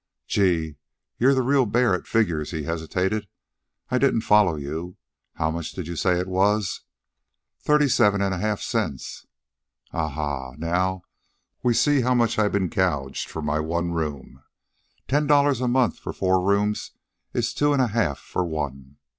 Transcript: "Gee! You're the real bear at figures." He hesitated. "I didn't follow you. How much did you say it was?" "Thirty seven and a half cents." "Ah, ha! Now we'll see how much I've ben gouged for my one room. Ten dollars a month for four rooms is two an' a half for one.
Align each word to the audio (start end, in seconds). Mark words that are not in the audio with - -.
"Gee! 0.25 0.77
You're 1.19 1.35
the 1.35 1.43
real 1.43 1.67
bear 1.67 1.93
at 1.93 2.07
figures." 2.07 2.49
He 2.49 2.63
hesitated. 2.63 3.27
"I 3.91 3.99
didn't 3.99 4.21
follow 4.21 4.55
you. 4.55 4.97
How 5.35 5.51
much 5.51 5.73
did 5.73 5.85
you 5.87 5.95
say 5.95 6.19
it 6.19 6.27
was?" 6.27 6.81
"Thirty 7.59 7.87
seven 7.87 8.19
and 8.19 8.33
a 8.33 8.39
half 8.39 8.61
cents." 8.61 9.27
"Ah, 9.93 10.07
ha! 10.09 10.53
Now 10.57 11.03
we'll 11.61 11.75
see 11.75 12.01
how 12.01 12.15
much 12.15 12.39
I've 12.39 12.53
ben 12.53 12.67
gouged 12.67 13.29
for 13.29 13.43
my 13.43 13.59
one 13.59 13.91
room. 13.91 14.41
Ten 15.07 15.27
dollars 15.27 15.61
a 15.61 15.67
month 15.67 15.99
for 15.99 16.13
four 16.13 16.41
rooms 16.43 16.93
is 17.35 17.53
two 17.53 17.71
an' 17.71 17.79
a 17.79 17.85
half 17.89 18.17
for 18.17 18.43
one. 18.43 18.97